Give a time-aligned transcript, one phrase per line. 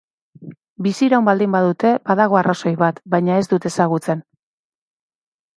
[0.85, 4.25] Biziraun baldin badute, badago arrazoi bat, baina ez dut ezagutzen.